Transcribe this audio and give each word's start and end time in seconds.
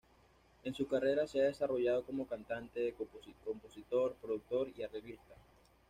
En 0.63 0.73
su 0.73 0.87
carrera 0.87 1.27
se 1.27 1.41
ha 1.41 1.43
desarrollado 1.45 2.03
como 2.03 2.25
cantante, 2.25 2.95
compositor, 2.97 4.15
productor 4.19 4.69
y 4.75 4.81
arreglista. 4.81 5.35